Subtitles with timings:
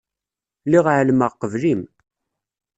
[0.65, 1.81] Lliɣ εelmeɣ qbel-im.